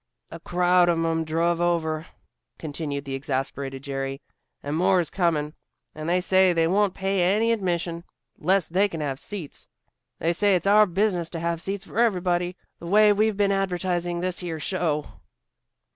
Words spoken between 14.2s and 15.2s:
this here show."